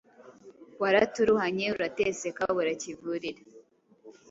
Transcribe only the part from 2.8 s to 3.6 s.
kivurira,